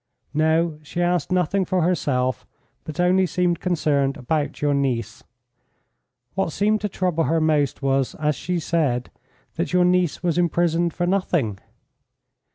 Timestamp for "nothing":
1.31-1.63, 11.05-11.59